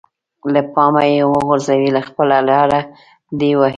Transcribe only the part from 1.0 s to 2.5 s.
يې وغورځوي خپله